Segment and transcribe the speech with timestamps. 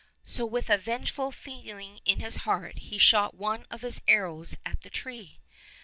[0.25, 4.81] So with a vengeful feeling in his heart he shot one of his arrows at
[4.81, 5.41] the tree.